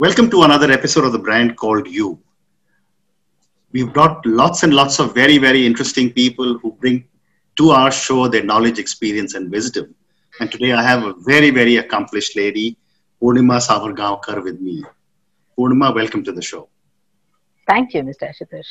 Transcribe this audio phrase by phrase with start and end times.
[0.00, 2.22] Welcome to another episode of the brand called You.
[3.72, 7.08] We've got lots and lots of very, very interesting people who bring
[7.56, 9.92] to our show their knowledge, experience, and wisdom.
[10.38, 12.76] And today I have a very, very accomplished lady,
[13.20, 14.84] Poornima Savargaonkar, with me.
[15.58, 16.68] Poornima, welcome to the show.
[17.66, 18.30] Thank you, Mr.
[18.30, 18.70] Ashutosh.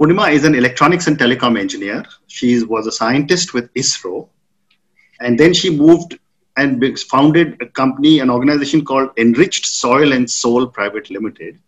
[0.00, 2.04] Poornima is an electronics and telecom engineer.
[2.26, 4.28] She was a scientist with ISRO.
[5.20, 6.18] And then she moved
[6.58, 11.58] and founded a company, an organization called Enriched Soil and Soul Private Limited.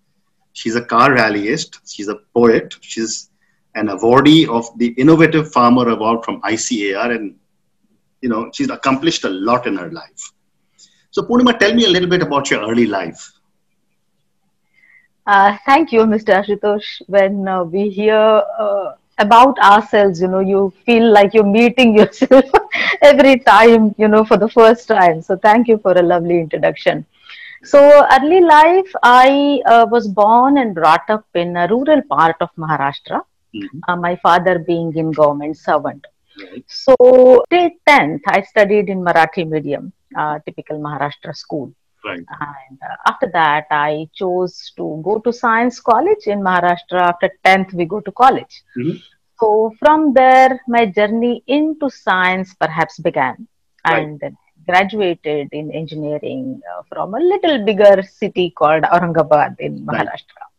[0.52, 1.78] She's a car rallyist.
[1.86, 2.74] She's a poet.
[2.80, 3.30] She's
[3.76, 7.14] an awardee of the Innovative Farmer Award from ICAR.
[7.14, 7.36] And,
[8.20, 10.32] you know, she's accomplished a lot in her life.
[11.12, 13.32] So, Poornima, tell me a little bit about your early life.
[15.24, 16.42] Uh, thank you, Mr.
[16.42, 17.02] Ashutosh.
[17.06, 22.44] When uh, we hear uh, about ourselves, you know, you feel like you're meeting yourself
[23.02, 25.22] every time, you know, for the first time.
[25.22, 27.06] So thank you for a lovely introduction.
[27.62, 27.80] So
[28.10, 33.22] early life, I uh, was born and brought up in a rural part of Maharashtra.
[33.54, 33.80] Mm-hmm.
[33.86, 36.06] Uh, my father being in government servant.
[36.40, 36.64] Right.
[36.68, 41.74] So till 10th, I studied in Marathi medium, uh, typical Maharashtra school.
[42.04, 42.18] Right.
[42.18, 47.00] And uh, after that, I chose to go to science college in Maharashtra.
[47.12, 48.62] After 10th, we go to college.
[48.76, 48.96] Mm-hmm.
[49.38, 53.46] So from there, my journey into science perhaps began.
[53.86, 54.02] Right.
[54.02, 60.40] And then graduated in engineering uh, from a little bigger city called Aurangabad in Maharashtra.
[60.40, 60.49] Right.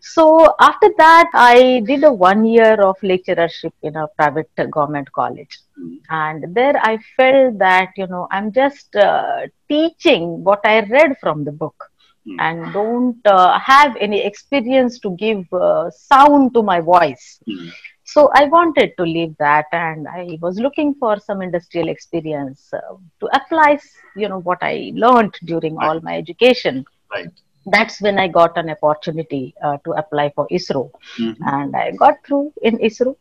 [0.00, 5.58] So after that, I did a one year of lecturership in a private government college.
[5.78, 5.98] Mm.
[6.08, 11.44] And there I felt that, you know, I'm just uh, teaching what I read from
[11.44, 11.90] the book
[12.26, 12.36] mm.
[12.38, 17.38] and don't uh, have any experience to give uh, sound to my voice.
[17.46, 17.70] Mm.
[18.04, 22.96] So I wanted to leave that and I was looking for some industrial experience uh,
[23.20, 23.78] to apply,
[24.16, 25.88] you know, what I learned during right.
[25.88, 26.86] all my education.
[27.12, 27.30] Right
[27.66, 31.42] that's when I got an opportunity uh, to apply for ISRO, mm-hmm.
[31.46, 33.16] and I got through in ISRO.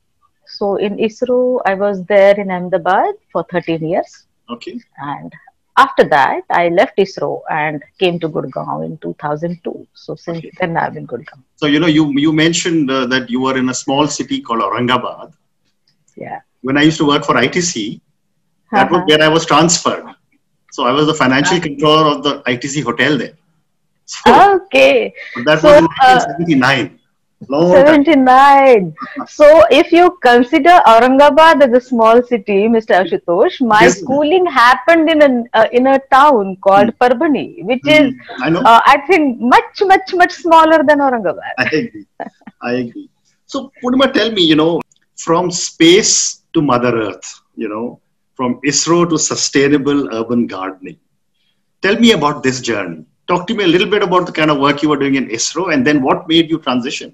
[0.46, 4.26] So in ISRO, I was there in Ahmedabad for 13 years.
[4.50, 4.80] Okay.
[4.98, 5.32] And
[5.78, 9.88] after that, I left ISRO and came to Gurgaon in 2002.
[9.94, 10.52] So since okay.
[10.60, 11.44] then, I've been Gurgaon.
[11.56, 14.62] So you know, you you mentioned uh, that you were in a small city called
[14.62, 15.34] Aurangabad.
[16.16, 16.40] Yeah.
[16.62, 18.02] When I used to work for ITC,
[18.72, 19.00] that uh-huh.
[19.00, 20.06] was where I was transferred.
[20.72, 21.68] So I was the financial uh-huh.
[21.68, 23.36] controller of the ITC hotel there.
[24.10, 25.14] So, okay.
[25.46, 27.00] That so, was in 1979.
[27.54, 28.94] Uh, 79.
[29.26, 32.94] so if you consider Aurangabad as a small city, Mr.
[33.02, 36.98] Ashutosh, my yes, schooling happened in a uh, in a town called mm.
[37.00, 38.00] Parbhani, which mm.
[38.00, 38.50] is I.
[38.52, 41.54] Uh, I think much much much smaller than Aurangabad.
[41.58, 42.06] I agree.
[42.62, 43.10] I agree.
[43.46, 44.82] So Poornima, tell me, you know,
[45.16, 48.02] from space to Mother Earth, you know,
[48.36, 50.98] from ISRO to sustainable urban gardening.
[51.82, 54.60] Tell me about this journey talk to me a little bit about the kind of
[54.60, 57.14] work you were doing in ISRO and then what made you transition?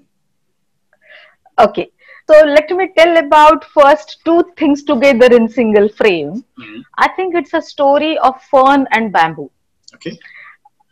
[1.58, 1.90] Okay.
[2.28, 6.44] So let me tell about first two things together in single frame.
[6.58, 6.80] Mm-hmm.
[6.98, 9.50] I think it's a story of fern and bamboo.
[9.94, 10.18] Okay.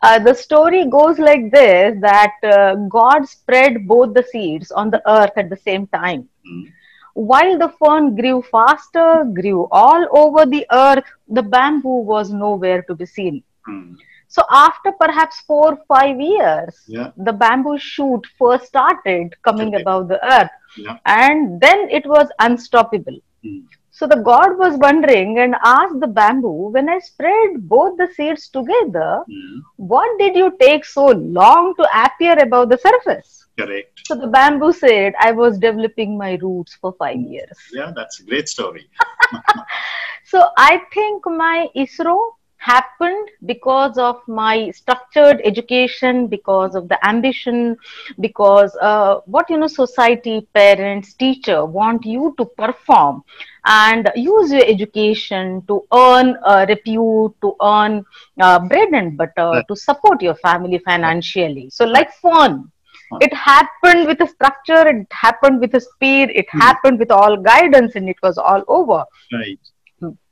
[0.02, 5.02] Uh, the story goes like this that uh, God spread both the seeds on the
[5.10, 6.28] earth at the same time.
[6.46, 6.70] Mm-hmm.
[7.14, 12.94] While the fern grew faster, grew all over the earth, the bamboo was nowhere to
[12.94, 13.42] be seen.
[13.68, 13.94] Mm-hmm.
[14.28, 17.10] So after perhaps four five years, yeah.
[17.16, 19.82] the bamboo shoot first started coming okay.
[19.82, 20.98] above the earth, yeah.
[21.06, 23.18] and then it was unstoppable.
[23.44, 23.64] Mm.
[23.90, 28.48] So the god was wondering and asked the bamboo, when I spread both the seeds
[28.48, 29.60] together, mm.
[29.76, 33.46] what did you take so long to appear above the surface?
[33.56, 34.00] Correct.
[34.06, 37.56] So the bamboo said, I was developing my roots for five years.
[37.72, 38.90] Yeah, that's a great story.
[40.24, 42.18] so I think my ISRO
[42.64, 47.76] happened because of my structured education because of the ambition
[48.20, 53.22] because uh, what you know society parents teacher want you to perform
[53.66, 58.04] and use your education to earn uh, repute to earn
[58.40, 61.68] uh, bread and butter to support your family financially.
[61.70, 62.70] So like fun
[63.20, 66.60] it happened with a structure it happened with a speed it mm.
[66.60, 69.04] happened with all guidance and it was all over.
[69.32, 69.60] Right.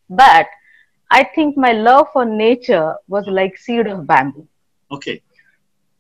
[0.08, 0.46] But
[1.12, 4.48] I think my love for nature was like seed of bamboo.
[4.90, 5.20] Okay.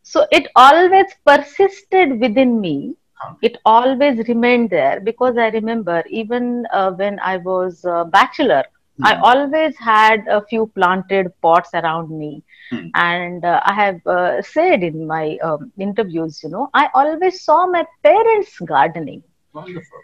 [0.02, 2.96] So it always persisted within me.
[3.40, 8.64] It always remained there because I remember even uh, when I was a bachelor,
[9.00, 9.04] mm.
[9.04, 12.42] I always had a few planted pots around me.
[12.72, 12.90] Mm.
[12.94, 17.66] And uh, I have uh, said in my um, interviews, you know, I always saw
[17.66, 19.22] my parents gardening.
[19.52, 20.00] Wonderful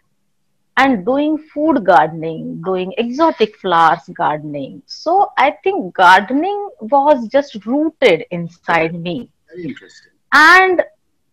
[0.78, 4.80] and doing food gardening, doing exotic flowers gardening.
[4.86, 9.28] So I think gardening was just rooted inside me.
[9.48, 10.12] Very interesting.
[10.32, 10.84] And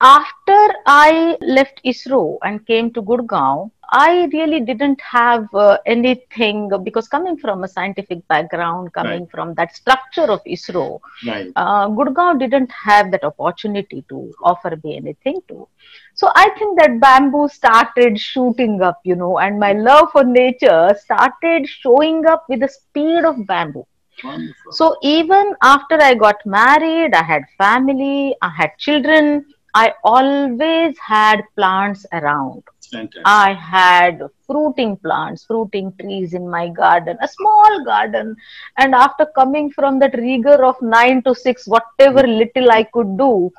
[0.02, 7.08] after I left ISRO and came to Gurgaon, I really didn't have uh, anything because
[7.08, 9.32] coming from a scientific background, coming right.
[9.32, 11.52] from that structure of ISRO, right.
[11.56, 15.68] uh, Gurgaon didn't have that opportunity to offer me anything to.
[16.14, 20.96] So I think that bamboo started shooting up, you know, and my love for nature
[21.00, 23.86] started showing up with the speed of bamboo.
[24.24, 24.72] Wonderful.
[24.72, 31.42] So even after I got married, I had family, I had children, I always had
[31.58, 32.64] plants around.
[32.92, 33.24] Fantastic.
[33.26, 38.36] I had fruiting plants, fruiting trees in my garden, a small garden.
[38.78, 43.52] And after coming from that rigor of nine to six, whatever little I could do,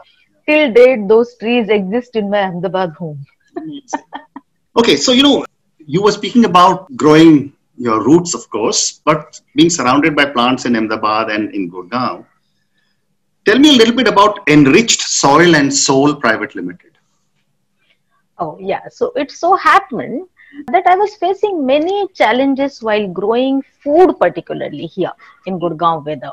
[0.49, 3.25] till date, those trees exist in my Ahmedabad home.
[4.77, 5.45] okay, so you know,
[5.79, 10.77] you were speaking about growing your roots, of course, but being surrounded by plants in
[10.77, 12.25] Ahmedabad and in Gurgaon
[13.47, 16.96] Tell me a little bit about Enriched Soil and Soul Private Limited.
[18.39, 18.89] Oh, yeah.
[18.89, 20.29] So it so happened
[20.69, 25.13] that I was facing many challenges while growing food, particularly here
[25.47, 26.33] in Gurgaon weather.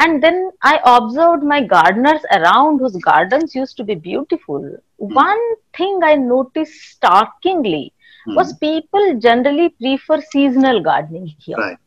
[0.00, 4.60] And then I observed my gardeners around whose gardens used to be beautiful.
[4.60, 4.78] Mm.
[5.14, 7.92] One thing I noticed starkingly
[8.26, 8.34] mm.
[8.34, 11.56] was people generally prefer seasonal gardening here.
[11.56, 11.78] Right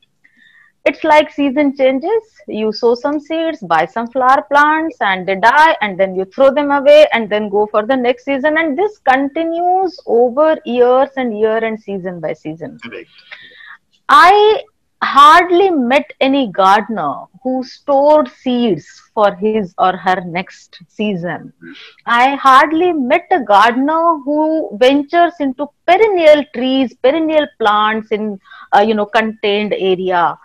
[0.87, 2.23] it's like season changes.
[2.47, 6.53] You sow some seeds buy some flower plants and they die and then you throw
[6.53, 8.57] them away and then go for the next season.
[8.57, 12.79] And this continues over years and year and season by season.
[14.07, 14.63] I
[15.03, 21.53] hardly met any gardener who stored seeds for his or her next season.
[22.05, 28.39] I hardly met a gardener who ventures into perennial trees perennial plants in
[28.75, 30.37] uh, you know contained area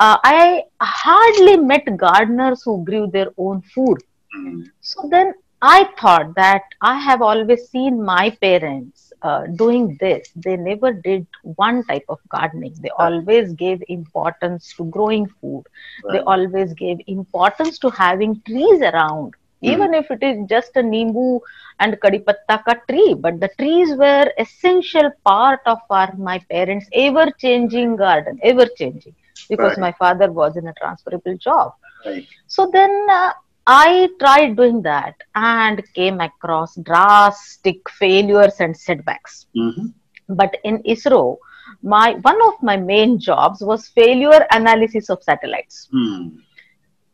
[0.00, 3.98] uh, I hardly met gardeners who grew their own food.
[4.36, 4.70] Mm.
[4.80, 10.28] So then I thought that I have always seen my parents uh, doing this.
[10.36, 12.74] They never did one type of gardening.
[12.80, 13.06] They right.
[13.06, 15.64] always gave importance to growing food.
[16.04, 16.14] Right.
[16.14, 19.34] They always gave importance to having trees around.
[19.62, 19.72] Mm.
[19.72, 21.40] Even if it is just a nimbu
[21.78, 27.30] and kadipatta ka tree, but the trees were essential part of our my parents' ever
[27.38, 29.14] changing garden, ever changing
[29.48, 29.80] because right.
[29.80, 31.72] my father was in a transferable job.
[32.04, 32.26] Right.
[32.46, 33.32] So then uh,
[33.66, 39.46] I tried doing that and came across drastic failures and setbacks.
[39.56, 39.86] Mm-hmm.
[40.28, 41.38] But in ISRO,
[41.82, 45.88] my one of my main jobs was failure analysis of satellites.
[45.94, 46.38] Mm.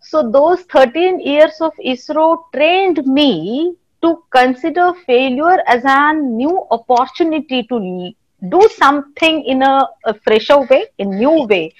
[0.00, 7.64] So those 13 years of ISRO trained me to consider failure as a new opportunity
[7.64, 8.12] to
[8.48, 11.74] do something in a, a fresher way, a new way,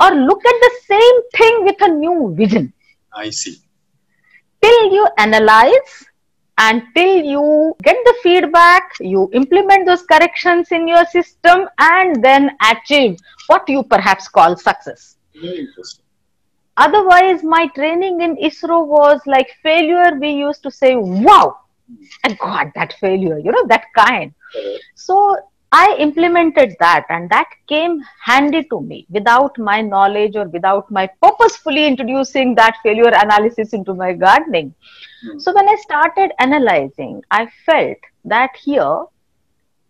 [0.00, 2.72] or look at the same thing with a new vision.
[3.12, 3.56] I see.
[4.62, 6.04] Till you analyze
[6.58, 12.50] and till you get the feedback, you implement those corrections in your system and then
[12.70, 15.16] achieve what you perhaps call success.
[15.34, 16.04] Very interesting.
[16.76, 20.16] Otherwise, my training in ISRO was like failure.
[20.18, 21.58] We used to say, wow,
[22.24, 24.32] I got that failure, you know, that kind.
[24.94, 25.36] So
[25.70, 31.06] I implemented that and that came handy to me without my knowledge or without my
[31.22, 34.74] purposefully introducing that failure analysis into my gardening.
[35.26, 35.40] Mm.
[35.42, 39.04] So when I started analyzing, I felt that here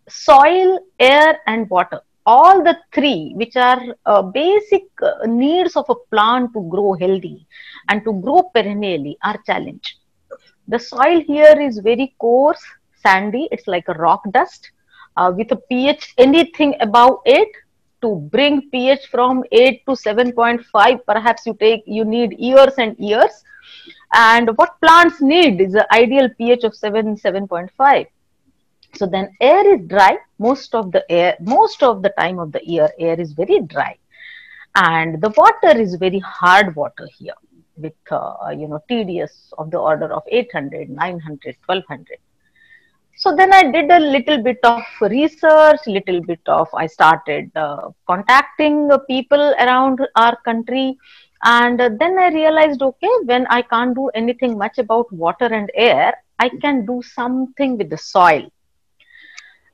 [0.09, 5.95] soil, air and water, all the three which are uh, basic uh, needs of a
[6.11, 7.47] plant to grow healthy
[7.87, 9.95] and to grow perennially are challenged.
[10.67, 12.61] The soil here is very coarse,
[13.01, 14.71] sandy, it's like a rock dust
[15.17, 17.47] uh, with a pH anything above 8
[18.01, 23.43] to bring pH from 8 to 7.5 perhaps you take you need years and years.
[24.13, 28.07] And what plants need is the ideal pH of 7 7.5
[28.95, 32.61] so then air is dry most of the air most of the time of the
[32.65, 33.97] year air is very dry.
[34.75, 37.33] And the water is very hard water here
[37.77, 42.17] with uh, you know TDS of the order of 800 900 1200
[43.21, 44.83] so then i did a little bit of
[45.13, 50.97] research little bit of i started uh, contacting people around our country.
[51.43, 56.13] And then i realized okay when i can't do anything much about water and air
[56.39, 58.49] i can do something with the soil.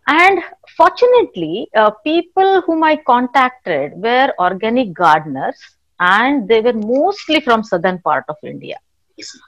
[0.07, 0.41] And
[0.77, 5.59] fortunately uh, people whom i contacted were organic gardeners
[5.99, 8.77] and they were mostly from southern part of india.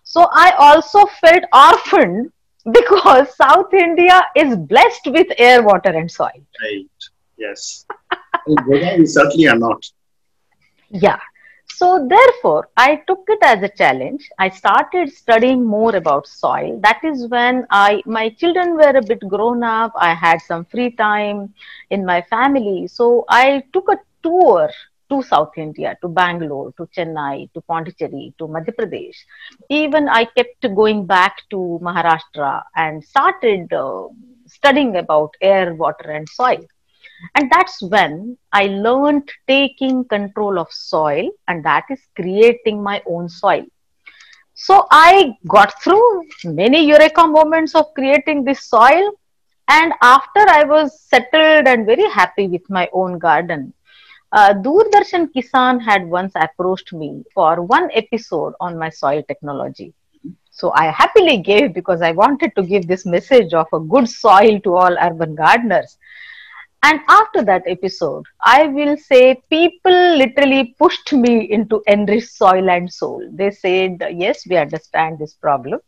[0.04, 2.32] So i also felt orphaned
[2.72, 6.42] because South India is blessed with air, water, and soil.
[6.62, 6.90] Right.
[7.38, 7.86] Yes.
[8.48, 9.90] we certainly are not.
[10.90, 11.20] Yeah.
[11.70, 14.30] So therefore, I took it as a challenge.
[14.40, 16.80] I started studying more about soil.
[16.82, 19.92] That is when I my children were a bit grown up.
[19.96, 21.54] I had some free time
[21.92, 22.88] in my family.
[22.88, 24.70] So I took a tour
[25.10, 29.18] to South India, to Bangalore, to Chennai, to Pondicherry, to Madhya Pradesh.
[29.70, 34.08] Even I kept going back to Maharashtra and started uh,
[34.46, 36.66] studying about air, water, and soil.
[37.36, 43.28] And that's when I learned taking control of soil, and that is creating my own
[43.30, 43.66] soil.
[44.54, 49.12] So I got through many eureka moments of creating this soil.
[49.70, 53.74] And after I was settled and very happy with my own garden,
[54.32, 59.94] uh, Doordarshan Kisan had once approached me for one episode on my soil technology.
[60.52, 64.60] So I happily gave because I wanted to give this message of a good soil
[64.62, 65.98] to all urban gardeners.
[66.84, 72.92] And after that episode, I will say people literally pushed me into enriched soil and
[72.92, 73.28] soul.
[73.32, 75.80] They said, Yes, we understand this problem,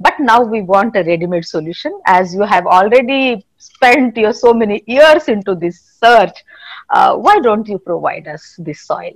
[0.00, 1.98] but now we want a ready made solution.
[2.06, 6.44] As you have already spent your so many years into this search,
[6.90, 9.12] uh, why don't you provide us this soil?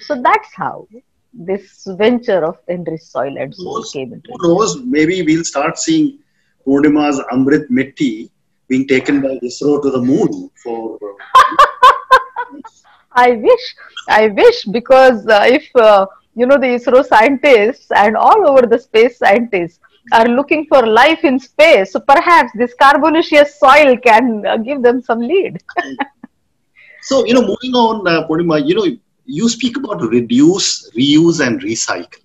[0.00, 0.86] So that's how
[1.32, 6.18] this venture of enriched soil and soul came into Who knows, maybe we'll start seeing
[6.64, 8.30] Poornima's Amrit Mitti
[8.68, 10.98] being taken by ISRO to the moon for.
[13.12, 13.74] I wish,
[14.08, 18.78] I wish, because uh, if uh, you know the ISRO scientists and all over the
[18.78, 19.80] space scientists
[20.12, 25.02] are looking for life in space, so perhaps this carbonaceous soil can uh, give them
[25.02, 25.60] some lead.
[27.02, 28.86] So you know, moving on, uh, Poornima, you know,
[29.24, 32.20] you speak about reduce, reuse, and recycle.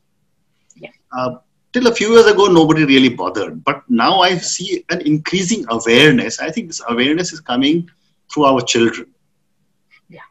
[0.75, 0.89] Yeah.
[1.17, 1.35] Uh,
[1.73, 3.63] till a few years ago, nobody really bothered.
[3.63, 6.39] But now I see an increasing awareness.
[6.39, 7.89] I think this awareness is coming
[8.31, 9.07] through our children.
[10.09, 10.21] Yeah.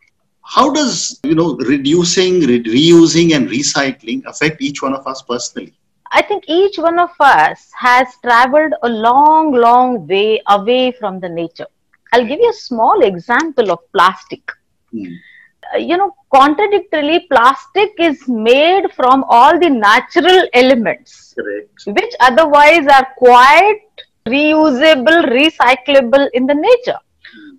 [0.42, 5.74] How does you know reducing, re- reusing, and recycling affect each one of us personally?
[6.12, 11.28] I think each one of us has traveled a long, long way away from the
[11.28, 11.66] nature.
[12.14, 14.52] I'll give you a small example of plastic.
[14.92, 15.14] Hmm.
[15.74, 21.82] Uh, you know, contradictorily, plastic is made from all the natural elements, Correct.
[21.86, 23.80] which otherwise are quite
[24.26, 27.00] reusable, recyclable in the nature.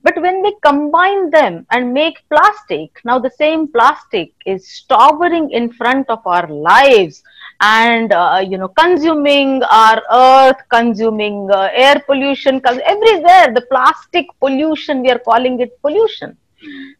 [0.03, 5.73] But when we combine them and make plastic, now the same plastic is towering in
[5.73, 7.23] front of our lives
[7.61, 15.01] and uh, you know consuming our earth consuming uh, air pollution everywhere the plastic pollution
[15.01, 16.37] we are calling it pollution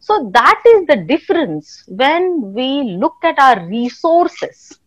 [0.00, 4.78] so that is the difference when we look at our resources.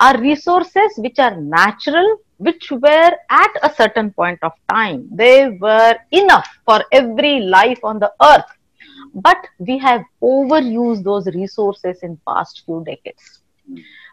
[0.00, 5.96] Our resources, which are natural, which were at a certain point of time, they were
[6.12, 8.46] enough for every life on the earth.
[9.14, 13.40] But we have overused those resources in past few decades.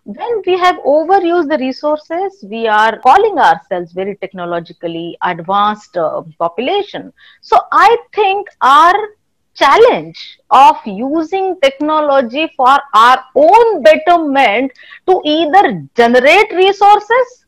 [0.06, 7.12] When we have overused the resources, we are calling ourselves very technologically advanced uh, population.
[7.42, 8.94] So I think our
[9.56, 14.72] challenge of using technology for our own betterment
[15.08, 17.46] to either generate resources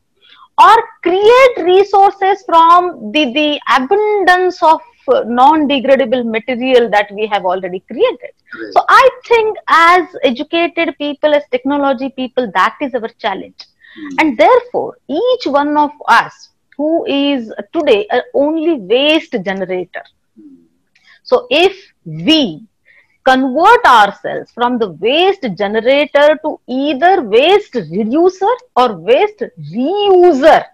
[0.60, 0.74] or
[1.04, 4.80] create resources from the, the abundance of
[5.26, 8.32] non-degradable material that we have already created.
[8.54, 8.72] Right.
[8.72, 13.66] So I think as educated people, as technology people, that is our challenge.
[13.98, 14.20] Mm.
[14.20, 20.04] And therefore, each one of us who is today a only waste generator,
[21.22, 22.62] so if we
[23.24, 30.64] convert ourselves from the waste generator to either waste reducer or waste reuser,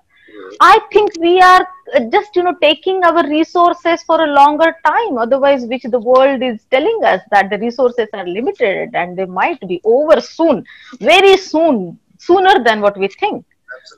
[0.61, 1.67] I think we are
[2.11, 5.19] just you know taking our resources for a longer time.
[5.19, 9.61] Otherwise, which the world is telling us that the resources are limited and they might
[9.69, 10.65] be over soon,
[11.01, 13.45] very soon, sooner than what we think.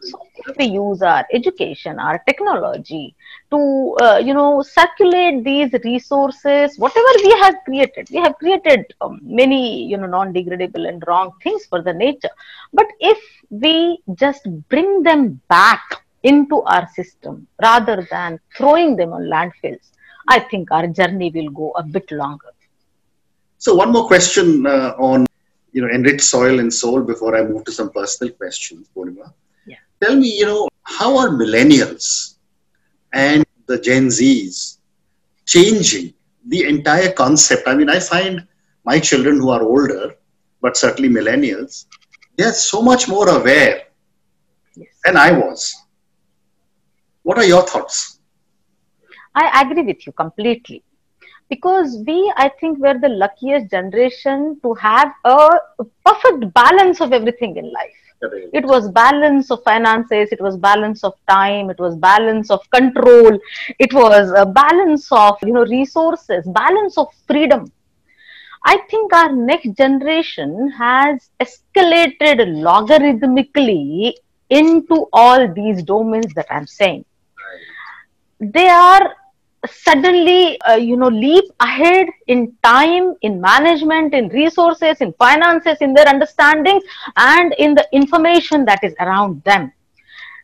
[0.03, 3.15] So if we use our education, our technology
[3.51, 9.21] to, uh, you know, circulate these resources, whatever we have created, we have created um,
[9.23, 12.31] many, you know, non-degradable and wrong things for the nature.
[12.73, 13.19] But if
[13.51, 19.91] we just bring them back into our system rather than throwing them on landfills,
[20.29, 22.53] I think our journey will go a bit longer.
[23.59, 25.27] So one more question uh, on
[25.73, 29.33] you know enriched soil and soul before I move to some personal questions, Poornima
[30.03, 32.37] tell me, you know, how are millennials
[33.13, 34.79] and the Gen Zs
[35.47, 36.15] changing
[36.47, 37.67] the entire concept?
[37.67, 38.47] I mean, I find
[38.85, 40.15] my children who are older,
[40.61, 41.87] but certainly millennials,
[42.37, 43.85] they are so much more aware
[44.77, 44.89] yes.
[45.05, 45.75] than I was.
[47.27, 48.21] What are your thoughts?
[49.35, 50.83] I agree with you completely.
[51.55, 52.15] because we
[52.45, 55.39] i think we're the luckiest generation to have a
[56.09, 58.01] perfect balance of everything in life
[58.61, 63.39] it was balance of finances it was balance of time it was balance of control
[63.87, 67.65] it was a balance of you know resources balance of freedom
[68.75, 70.55] i think our next generation
[70.85, 74.15] has escalated logarithmically
[74.63, 77.05] into all these domains that i'm saying
[78.41, 79.15] they are
[79.67, 85.93] suddenly uh, you know leap ahead in time in management in resources in finances in
[85.95, 86.85] their understandings
[87.17, 89.73] and in the information that is around them.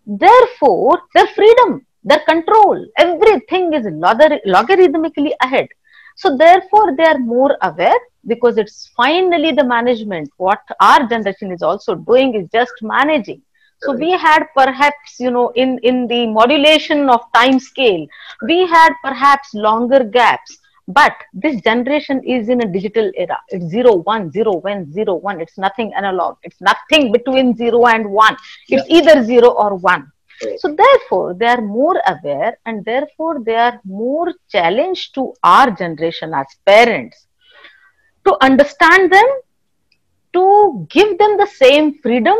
[0.06, 5.68] Therefore their freedom their control everything is logarithmically ahead.
[6.16, 10.30] So therefore they are more aware because it's finally the management.
[10.36, 13.42] What our generation is also doing is just managing
[13.82, 18.06] so we had perhaps, you know, in, in the modulation of time scale,
[18.42, 20.58] we had perhaps longer gaps.
[20.88, 23.38] But this generation is in a digital era.
[23.48, 25.40] It's zero, one, zero, one, zero, one.
[25.40, 26.36] It's nothing analog.
[26.42, 28.36] It's nothing between zero and one.
[28.68, 28.98] It's yeah.
[28.98, 30.10] either zero or one.
[30.58, 36.34] So therefore, they are more aware and therefore they are more challenged to our generation
[36.34, 37.26] as parents
[38.26, 39.26] to understand them,
[40.32, 42.36] to give them the same freedom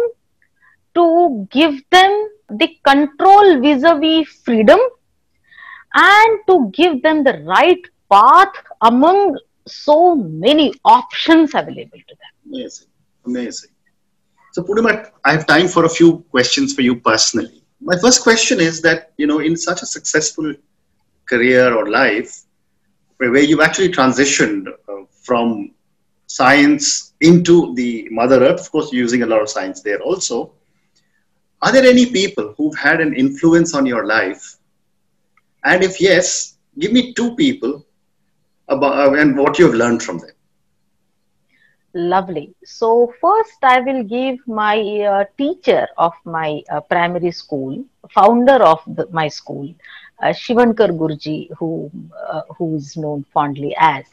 [0.94, 4.78] to give them the control vis-a-vis freedom
[5.94, 12.52] and to give them the right path among so many options available to them.
[12.52, 12.88] Amazing,
[13.26, 13.70] amazing.
[14.52, 17.62] So Poornima, I have time for a few questions for you personally.
[17.80, 20.54] My first question is that, you know, in such a successful
[21.28, 22.42] career or life,
[23.16, 25.72] where you've actually transitioned uh, from
[26.26, 30.52] science into the Mother Earth, of course, using a lot of science there also,
[31.62, 34.56] are there any people who've had an influence on your life?
[35.64, 37.86] And if yes, give me two people
[38.68, 40.30] about uh, and what you've learned from them.
[41.94, 42.54] Lovely.
[42.64, 48.80] So first, I will give my uh, teacher of my uh, primary school, founder of
[48.86, 49.72] the, my school,
[50.22, 51.90] uh, Shivankar Gurji, who
[52.28, 54.04] uh, who is known fondly as.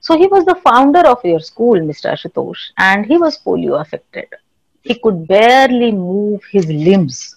[0.00, 2.10] So he was the founder of your school, Mr.
[2.10, 4.26] Ashutosh, and he was polio affected
[4.82, 7.36] he could barely move his limbs.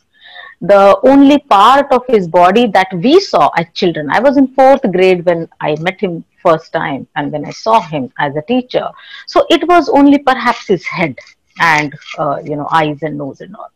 [0.62, 4.82] The only part of his body that we saw as children, I was in fourth
[4.92, 8.88] grade when I met him first time and when I saw him as a teacher.
[9.28, 11.18] So it was only perhaps his head
[11.60, 13.72] and, uh, you know, eyes and nose and all.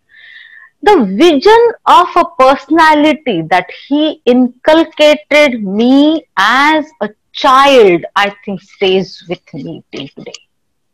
[0.84, 9.26] The vision of a personality that he inculcated me as a child, I think stays
[9.28, 10.34] with me till today.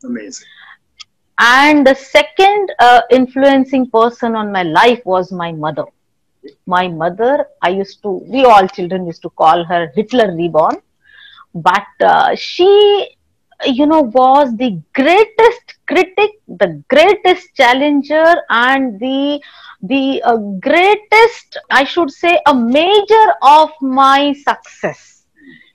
[0.04, 0.48] Amazing
[1.40, 5.86] and the second uh, influencing person on my life was my mother.
[6.66, 10.78] My mother i used to we all children used to call her hitler reborn.
[11.54, 13.16] But uh, she
[13.66, 19.40] you know was the greatest critic the greatest challenger and the
[19.82, 20.38] the uh,
[20.70, 25.26] greatest i should say a major of my success.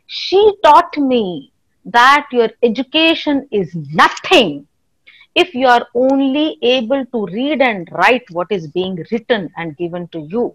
[0.06, 1.52] She taught me
[1.86, 4.66] that your education is nothing
[5.42, 10.08] if you are only able to read and write what is being written and given
[10.08, 10.46] to you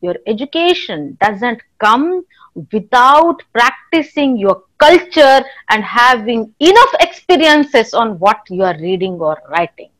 [0.00, 2.24] your education doesn't come
[2.72, 9.90] without practicing your culture and having enough experiences on what you are reading or writing.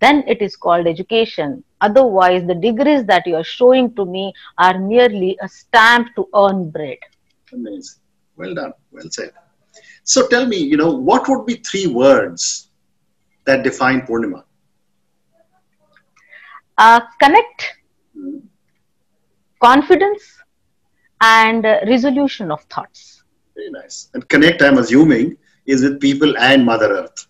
[0.00, 1.62] Then it is called education.
[1.80, 6.70] Otherwise the degrees that you are showing to me are merely a stamp to earn
[6.70, 6.98] bread.
[7.52, 8.00] Amazing.
[8.36, 8.72] Well done.
[8.90, 9.32] Well said.
[10.04, 12.70] So tell me you know what would be three words
[13.46, 14.44] that define Poornima?
[16.76, 17.74] Uh, connect,
[19.62, 20.22] confidence,
[21.20, 23.22] and uh, resolution of thoughts.
[23.54, 24.10] Very nice.
[24.14, 27.26] And connect, I'm assuming, is with people and Mother Earth.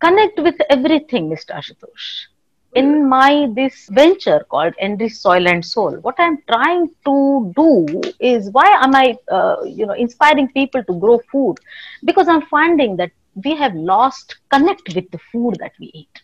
[0.00, 1.52] Connect with everything, Mr.
[1.54, 2.26] Ashutosh.
[2.74, 8.50] In my this venture called Enrich Soil and Soul, what I'm trying to do is
[8.50, 11.56] why am I, uh, you know, inspiring people to grow food?
[12.04, 13.10] Because I'm finding that
[13.44, 16.22] we have lost connect with the food that we eat.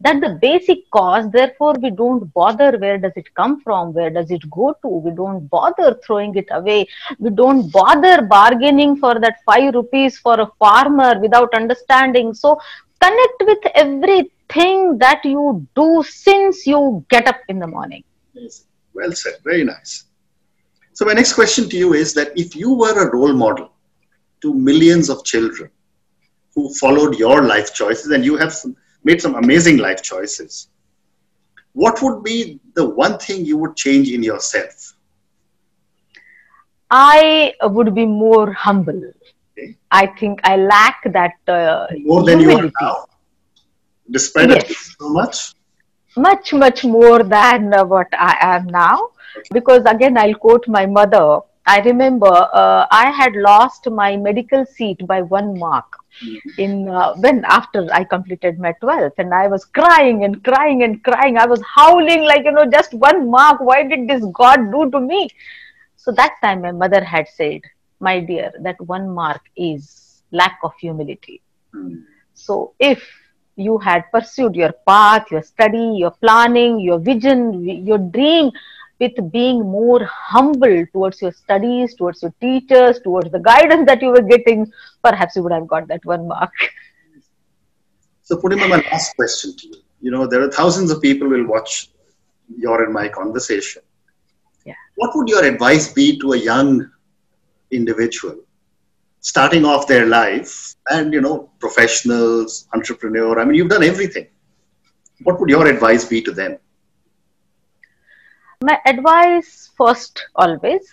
[0.00, 4.30] That the basic cause therefore we don't bother where does it come from where does
[4.30, 6.88] it go to we don't bother throwing it away.
[7.18, 12.34] We don't bother bargaining for that 5 rupees for a farmer without understanding.
[12.34, 12.60] So
[13.00, 18.02] connect with everything that you do since you get up in the morning.
[18.94, 20.04] Well said very nice.
[20.94, 23.72] So my next question to you is that if you were a role model
[24.42, 25.70] to millions of children
[26.54, 30.68] who followed your life choices and you have some, made some amazing life choices
[31.72, 34.94] what would be the one thing you would change in yourself
[36.92, 39.02] I would be more humble.
[39.58, 39.76] Okay.
[39.90, 41.36] I think I lack that.
[41.48, 42.70] Uh, more than humility.
[42.80, 43.06] you are now,
[44.10, 44.70] despite yes.
[44.70, 45.54] it so much.
[46.18, 49.08] Much, much more than uh, what I am now.
[49.38, 49.48] Okay.
[49.52, 51.40] Because again, I'll quote my mother.
[51.66, 55.86] I remember uh, I had lost my medical seat by one mark
[56.58, 61.02] in uh, when after I completed my 12th and I was crying and crying and
[61.02, 61.38] crying.
[61.38, 63.60] I was howling like, you know, just one mark.
[63.60, 65.28] Why did this God do to me?
[65.96, 67.60] So that time my mother had said,
[68.00, 71.40] my dear, that one mark is lack of humility.
[71.74, 72.04] Mm.
[72.34, 73.08] So if
[73.56, 78.50] you had pursued your path, your study, your planning, your vision, your dream,
[79.02, 84.10] with being more humble towards your studies, towards your teachers, towards the guidance that you
[84.16, 84.70] were getting,
[85.02, 86.52] perhaps you would have got that one mark.
[88.22, 89.74] So, Poornima, my last question to you.
[90.00, 91.90] You know, there are thousands of people will watch
[92.64, 93.82] your and my conversation.
[94.64, 94.74] Yeah.
[94.96, 96.90] What would your advice be to a young
[97.70, 98.36] individual
[99.20, 103.38] starting off their life and, you know, professionals, entrepreneur?
[103.40, 104.28] I mean, you've done everything.
[105.22, 106.58] What would your advice be to them?
[108.62, 110.88] My advice first always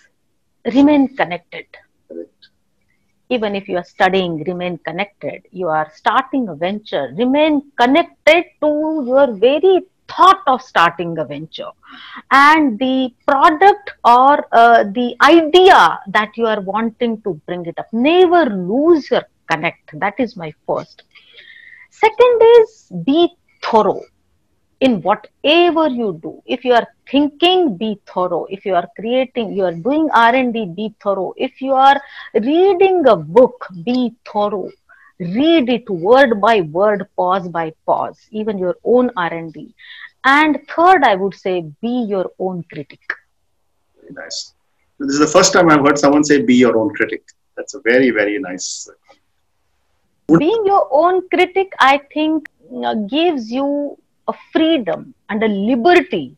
[0.74, 1.66] remain connected.
[3.28, 5.42] Even if you are studying remain connected.
[5.52, 11.70] You are starting a venture remain connected to your very thought of starting a venture.
[12.32, 17.86] And the product or uh, the idea that you are wanting to bring it up.
[17.92, 19.98] Never lose your connect.
[20.00, 21.04] That is my first.
[21.90, 23.28] Second is be
[23.62, 24.02] thorough
[24.80, 26.42] in whatever you do.
[26.46, 28.46] If you are thinking be thorough.
[28.48, 31.32] If you are creating you are doing r&d be thorough.
[31.36, 32.00] If you are
[32.34, 34.70] reading a book be thorough.
[35.18, 38.18] Read it word by word pause by pause.
[38.30, 39.74] Even your own r&d
[40.24, 43.00] and third i would say be your own critic.
[44.00, 44.54] Very nice
[44.98, 47.22] this is the first time i've heard someone say be your own critic.
[47.56, 48.88] That's a very very nice
[50.38, 52.48] being your own critic i think
[52.84, 56.36] uh, gives you a freedom and a liberty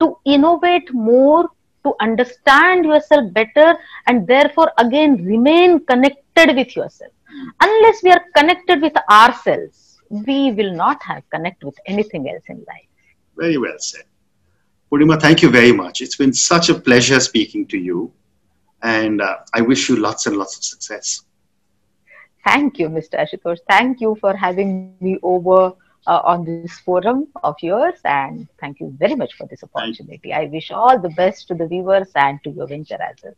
[0.00, 1.48] to innovate more,
[1.84, 7.12] to understand yourself better, and therefore again remain connected with yourself.
[7.60, 12.58] Unless we are connected with ourselves, we will not have connect with anything else in
[12.58, 12.88] life.
[13.36, 14.04] Very well said.
[14.90, 16.00] Poornima, thank you very much.
[16.00, 18.12] It's been such a pleasure speaking to you,
[18.82, 21.22] and uh, I wish you lots and lots of success.
[22.44, 23.14] Thank you, Mr.
[23.14, 23.58] Ashutosh.
[23.68, 25.72] Thank you for having me over
[26.06, 30.32] uh, on this forum of yours and thank you very much for this opportunity.
[30.32, 33.34] I wish all the best to the viewers and to your venture as well.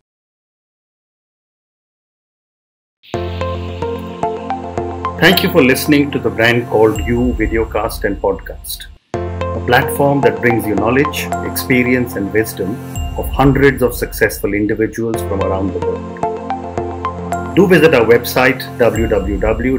[5.20, 10.40] Thank you for listening to the brand called You Videocast and Podcast, a platform that
[10.40, 12.75] brings you knowledge, experience, and wisdom
[13.16, 16.18] of hundreds of successful individuals from around the world.
[17.55, 19.79] Do visit our website www.tbcy.in